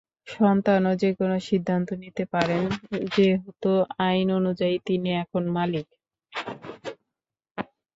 সন্তানও 0.27 0.93
যেকোনো 1.01 1.35
সিদ্ধান্ত 1.49 1.89
নিতে 2.03 2.23
পারেন, 2.33 2.63
যেহেতু 3.15 3.71
আইন 4.01 4.27
অনুযায়ী 4.39 4.75
তিনি 4.87 5.09
এখন 5.23 5.43
মালিক। 5.57 5.87